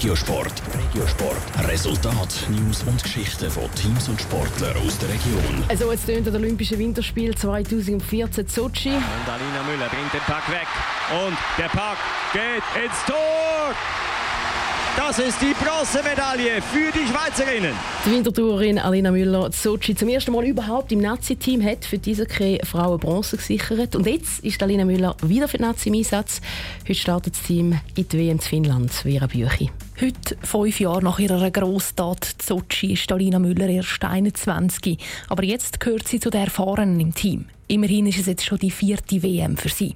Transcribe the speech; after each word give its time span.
Regiosport. 0.00 0.62
Regiosport. 0.72 1.68
Resultat, 1.68 2.46
News 2.48 2.82
und 2.84 3.02
Geschichten 3.02 3.50
von 3.50 3.64
Teams 3.74 4.08
und 4.08 4.18
Sportlern 4.18 4.74
aus 4.78 4.96
der 4.96 5.10
Region. 5.10 5.62
Also 5.68 5.92
jetzt 5.92 6.06
tönt 6.06 6.26
das 6.26 6.34
Olympische 6.34 6.78
Winterspiel 6.78 7.34
2014 7.34 8.48
Sochi. 8.48 8.88
Und 8.88 8.96
Alina 8.96 9.62
Müller 9.70 9.90
bringt 9.90 10.10
den 10.14 10.20
Pack 10.20 10.50
weg. 10.50 10.66
Und 11.26 11.36
der 11.58 11.68
Pack 11.68 11.98
geht 12.32 12.82
ins 12.82 13.04
Tor. 13.06 13.74
Das 14.96 15.18
ist 15.18 15.38
die 15.42 15.52
Bronzemedaille 15.62 16.62
für 16.62 16.90
die 16.98 17.06
Schweizerinnen. 17.06 17.74
Die 18.06 18.10
Wintertourerin 18.10 18.78
Alina 18.78 19.10
Müller 19.10 19.52
Sochi 19.52 19.94
zum 19.94 20.08
ersten 20.08 20.32
Mal 20.32 20.46
überhaupt 20.46 20.92
im 20.92 21.00
Nazi-Team 21.00 21.62
hat 21.62 21.84
für 21.84 21.98
diese 21.98 22.26
Frauen 22.64 22.98
Bronze 22.98 23.36
gesichert. 23.36 23.94
Und 23.94 24.06
jetzt 24.06 24.42
ist 24.42 24.62
Alina 24.62 24.86
Müller 24.86 25.14
wieder 25.20 25.46
für 25.46 25.58
die 25.58 25.64
Nazi 25.64 25.90
im 25.90 25.96
Einsatz. 25.96 26.40
Heute 26.84 26.94
startet 26.94 27.34
das 27.34 27.42
Team 27.42 27.78
in 27.96 28.08
die 28.08 28.18
WM 28.18 28.40
zu 28.40 28.48
Finnland, 28.48 28.90
Vera 28.92 29.26
Büchi. 29.26 29.70
Heute, 30.00 30.34
fünf 30.42 30.80
Jahre 30.80 31.04
nach 31.04 31.18
ihrer 31.18 31.50
Grosstat 31.50 32.36
Sochi, 32.40 32.94
ist 32.94 33.12
Alina 33.12 33.38
Müller 33.38 33.68
erst 33.68 34.02
21. 34.02 34.96
Aber 35.28 35.44
jetzt 35.44 35.78
gehört 35.78 36.08
sie 36.08 36.18
zu 36.18 36.30
den 36.30 36.44
Erfahrenen 36.44 36.98
im 37.00 37.14
Team. 37.14 37.44
Immerhin 37.68 38.06
ist 38.06 38.18
es 38.18 38.24
jetzt 38.24 38.46
schon 38.46 38.56
die 38.56 38.70
vierte 38.70 39.22
WM 39.22 39.58
für 39.58 39.68
sie. 39.68 39.94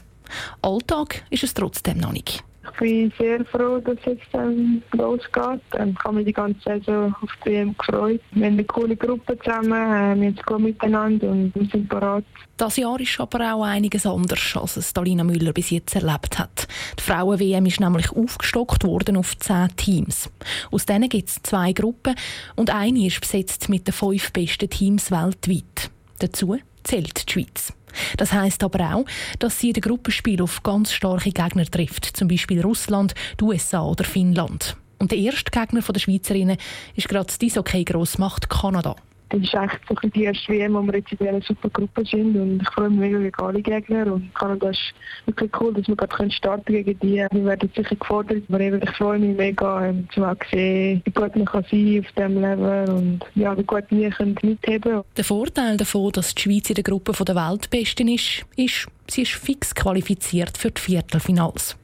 Alltag 0.61 1.25
ist 1.31 1.45
es 1.45 1.55
trotzdem 1.55 1.97
noch 1.97 2.13
nicht. 2.13 2.45
Ich 2.71 2.79
bin 2.79 3.13
sehr 3.19 3.45
froh, 3.47 3.79
dass 3.79 3.97
es 4.01 4.05
jetzt 4.05 4.35
ähm, 4.35 4.83
losgeht. 4.93 5.61
Ähm, 5.79 5.97
ich 5.99 6.05
habe 6.05 6.17
mich 6.17 6.27
die 6.27 6.33
ganze 6.35 6.61
Saison 6.61 7.15
auf 7.23 7.31
die 7.47 7.53
WM 7.53 7.75
gefreut. 7.79 8.21
Wir 8.33 8.47
haben 8.47 8.53
eine 8.55 8.65
coole 8.65 8.97
Gruppe 8.97 9.39
zusammen, 9.39 9.73
äh, 9.73 10.21
wir 10.21 10.27
haben 10.27 10.37
es 10.37 10.45
gut 10.45 10.61
miteinander 10.61 11.31
und 11.31 11.55
wir 11.55 11.67
sind 11.67 11.89
bereit. 11.89 12.25
Das 12.59 12.77
Jahr 12.77 13.01
ist 13.01 13.19
aber 13.19 13.55
auch 13.55 13.65
einiges 13.65 14.05
anders, 14.05 14.55
als 14.55 14.77
es 14.77 14.93
Dalina 14.93 15.25
Müller 15.25 15.55
bis 15.55 15.71
jetzt 15.71 15.95
erlebt 15.95 16.39
hat. 16.39 16.64
Die 16.99 17.03
Frauen-WM 17.03 17.67
ist 17.67 17.81
nämlich 17.81 18.11
aufgestockt 18.11 18.85
worden 18.85 19.17
auf 19.17 19.37
zehn 19.39 19.69
Teams. 19.77 20.31
Aus 20.71 20.87
denen 20.87 21.09
gibt 21.09 21.29
es 21.29 21.43
zwei 21.43 21.73
Gruppen 21.73 22.15
und 22.57 22.71
eine 22.71 23.07
ist 23.07 23.21
besetzt 23.21 23.69
mit 23.69 23.87
den 23.87 23.95
fünf 23.95 24.33
besten 24.33 24.71
Teams 24.71 25.11
weltweit. 25.11 25.91
Dazu 26.19 26.57
zählt 26.83 27.29
die 27.29 27.33
Schweiz. 27.33 27.73
Das 28.17 28.33
heißt 28.33 28.63
aber 28.65 28.95
auch, 28.95 29.05
dass 29.39 29.61
sie 29.61 29.69
in 29.69 29.75
den 29.75 29.83
Gruppenspiel 29.83 30.43
auf 30.43 30.63
ganz 30.63 30.93
starke 30.93 31.31
Gegner 31.31 31.65
trifft, 31.65 32.05
zum 32.17 32.29
Beispiel 32.29 32.61
Russland, 32.61 33.15
die 33.41 33.45
USA 33.45 33.85
oder 33.85 34.05
Finnland. 34.05 34.77
Und 34.99 35.11
der 35.11 35.19
erste 35.19 35.51
Gegner 35.51 35.81
der 35.81 36.01
Schweizerinnen 36.01 36.57
ist 36.97 37.09
gerade 37.09 37.33
die 37.41 37.47
Eishockey-Grossmacht 37.47 38.49
Kanada. 38.49 38.97
Das 39.35 39.43
ist 39.43 39.55
echt 39.55 39.81
so 39.89 40.09
die 40.09 40.25
erste 40.25 40.53
WM, 40.53 40.75
wo 40.75 40.83
wir 40.83 40.95
jetzt 40.95 41.11
in 41.11 41.19
dieser 41.19 41.43
super 41.43 41.69
Gruppe 41.71 42.05
sind 42.05 42.37
und 42.37 42.63
ich 42.63 42.69
freue 42.69 42.89
mich 42.89 43.01
mega 43.01 43.19
gegen 43.19 43.43
alle 43.43 43.63
Gegner 43.63 44.13
und 44.13 44.33
Kanada 44.33 44.71
ist 44.71 44.95
wirklich 45.27 45.51
cool, 45.61 45.75
dass 45.75 45.89
wir 45.89 45.97
gerade 45.97 46.31
starten 46.31 46.73
gegen 46.73 46.97
die. 47.01 47.27
Wir 47.33 47.45
werden 47.45 47.69
sicher 47.75 47.97
gefordert, 47.97 48.45
aber 48.49 48.61
ich 48.61 48.91
freue 48.91 49.19
mich 49.19 49.37
mega, 49.37 49.89
um 49.89 50.09
zu 50.11 50.25
sehen, 50.53 51.03
wie 51.05 51.11
gut 51.11 51.35
man 51.35 51.47
kann 51.47 51.65
sein 51.69 52.05
auf 52.05 52.13
diesem 52.13 52.41
Level 52.41 52.91
und 52.91 53.21
ja, 53.35 53.59
wie 53.59 53.65
gut 53.65 53.85
wir 53.91 54.11
können 54.11 54.37
mitheben 54.43 55.03
Der 55.17 55.25
Vorteil 55.25 55.77
davon, 55.79 56.13
dass 56.13 56.35
die 56.37 56.43
Schweiz 56.43 56.71
in 56.71 56.77
der 56.77 56.85
Gruppe 56.85 57.13
der 57.25 57.35
Weltbesten 57.35 58.07
ist, 58.07 58.45
ist, 58.55 58.87
sie 59.09 59.23
ist 59.23 59.33
fix 59.33 59.75
qualifiziert 59.75 60.57
für 60.57 60.71
die 60.71 60.81
Viertelfinals. 60.81 61.77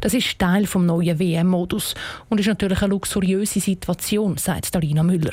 Das 0.00 0.14
ist 0.14 0.38
Teil 0.38 0.62
des 0.62 0.74
neuen 0.74 1.18
WM-Modus 1.18 1.94
und 2.30 2.40
ist 2.40 2.46
natürlich 2.46 2.80
eine 2.80 2.92
luxuriöse 2.92 3.60
Situation, 3.60 4.38
sagt 4.38 4.74
Darina 4.74 5.02
Müller. 5.02 5.32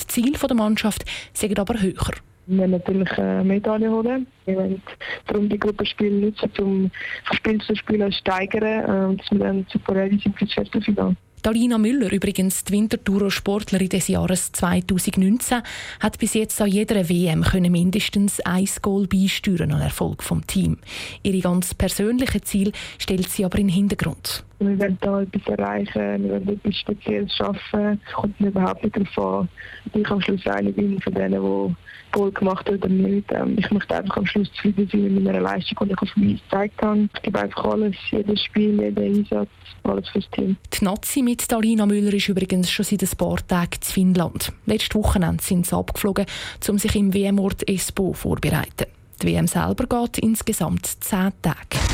Die 0.00 0.06
Ziele 0.06 0.38
der 0.38 0.56
Mannschaft 0.56 1.04
sind 1.32 1.58
aber 1.58 1.80
höher. 1.80 2.10
Wir 2.46 2.58
wollen 2.58 2.70
natürlich 2.72 3.10
eine 3.18 3.44
Medaille 3.44 3.90
holen. 3.90 4.26
Wir 4.44 4.56
wollen 4.56 4.82
darum 5.26 5.48
die 5.48 5.58
Gruppenspiele 5.58 6.26
nutzen, 6.26 6.50
um 6.58 6.90
von 7.24 7.36
Spiel 7.36 7.60
zu 7.60 7.74
Spiel 7.74 8.00
zu 8.00 8.12
steigern 8.12 9.08
und 9.08 9.20
dass 9.20 9.30
wir 9.30 9.38
dann 9.38 9.66
super 9.72 9.94
ready 9.94 10.18
sind 10.18 10.36
für 10.36 10.44
das 10.44 10.54
Viertelfinale. 10.54 11.16
Dalina 11.44 11.76
Müller, 11.76 12.10
übrigens 12.10 12.64
die 12.64 12.72
Wintertour-Sportlerin 12.72 13.90
des 13.90 14.08
Jahres 14.08 14.50
2019, 14.52 15.60
hat 16.00 16.18
bis 16.18 16.32
jetzt 16.32 16.58
an 16.62 16.68
jeder 16.68 17.06
WM 17.10 17.42
können 17.42 17.70
mindestens 17.70 18.40
ein 18.40 18.66
Goal 18.80 19.06
beisteuern 19.06 19.72
an 19.72 19.82
Erfolg 19.82 20.22
vom 20.22 20.46
Team. 20.46 20.78
Ihre 21.22 21.40
ganz 21.40 21.74
persönlichen 21.74 22.42
Ziele 22.44 22.72
stellt 22.98 23.28
sie 23.28 23.44
aber 23.44 23.58
in 23.58 23.66
den 23.66 23.74
Hintergrund. 23.74 24.42
Wir 24.58 24.78
wollen 24.78 24.98
da 25.00 25.22
etwas 25.22 25.58
erreichen, 25.58 26.24
wir 26.24 26.30
wollen 26.30 26.48
etwas 26.48 26.76
Spezielles 26.76 27.34
schaffen. 27.34 28.00
Es 28.06 28.12
kommt 28.14 28.40
mir 28.40 28.48
überhaupt 28.48 28.82
nicht 28.82 28.96
darauf 28.96 29.18
an, 29.18 29.48
dass 29.92 30.00
ich 30.00 30.10
am 30.10 30.20
Schluss 30.20 30.46
eine 30.46 30.72
bin 30.72 31.00
von 31.00 31.14
denen, 31.14 31.42
die 31.42 31.74
Goal 32.12 32.30
gemacht 32.32 32.66
haben 32.66 32.76
oder 32.76 32.88
nicht. 32.88 33.30
Ähm, 33.32 33.56
ich 33.58 33.70
möchte 33.70 33.96
einfach 33.96 34.16
am 34.16 34.26
Schluss 34.26 34.50
zufrieden 34.52 34.88
sein 34.90 35.14
mit 35.14 35.24
meiner 35.24 35.40
Leistung, 35.40 35.88
die 35.88 35.92
ich 35.92 35.98
auf 35.98 36.16
mich 36.16 36.42
gezeigt 36.42 36.82
habe. 36.82 37.08
Ich 37.14 37.22
gebe 37.22 37.40
einfach 37.40 37.64
alles, 37.64 37.96
jedes 38.10 38.42
Spiel, 38.42 38.80
jeden 38.80 39.02
Einsatz, 39.02 39.48
alles 39.82 40.08
fürs 40.08 40.30
Team. 40.30 40.56
Die 40.72 40.84
Nazi 40.84 41.22
mit 41.22 41.50
Dalina 41.50 41.86
Müller 41.86 42.14
ist 42.14 42.28
übrigens 42.28 42.70
schon 42.70 42.84
seit 42.84 43.02
ein 43.02 43.16
paar 43.16 43.46
Tagen 43.46 43.72
in 43.74 43.82
Finnland. 43.82 44.52
Letzte 44.66 44.98
Wochenende 44.98 45.42
sind 45.42 45.66
sie 45.66 45.76
abgeflogen, 45.76 46.26
um 46.68 46.78
sich 46.78 46.94
im 46.94 47.12
WM-Ort 47.12 47.68
Espoo 47.68 48.12
vorzubereiten. 48.12 48.86
Die 49.22 49.28
WM 49.28 49.46
selber 49.46 49.86
geht 49.86 50.18
insgesamt 50.18 50.86
zehn 50.86 51.32
Tage. 51.40 51.93